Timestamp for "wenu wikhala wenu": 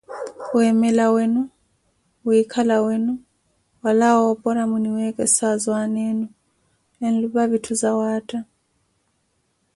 1.15-3.13